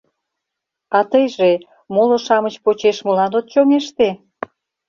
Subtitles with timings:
[0.97, 1.51] —А тыйже
[1.93, 4.09] моло-шамыч почеш молан от чоҥеште?